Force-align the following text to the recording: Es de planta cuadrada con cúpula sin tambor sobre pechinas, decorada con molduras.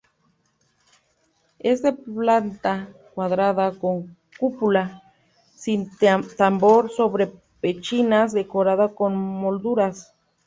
Es 1.59 1.83
de 1.83 1.93
planta 1.93 2.89
cuadrada 3.13 3.71
con 3.77 4.17
cúpula 4.39 5.03
sin 5.53 5.91
tambor 6.37 6.89
sobre 6.89 7.31
pechinas, 7.61 8.33
decorada 8.33 8.95
con 8.95 9.15
molduras. 9.15 10.11